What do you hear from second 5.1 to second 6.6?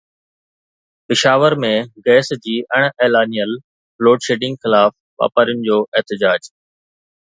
واپارين جو احتجاج